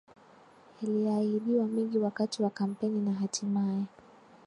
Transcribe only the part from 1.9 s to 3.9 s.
wakati wa kampeni na hatimaye